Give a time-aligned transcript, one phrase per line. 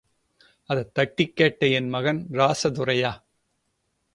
[0.69, 3.03] அத தட்டிக்கேட்ட என் மகன் ராசதுரைய.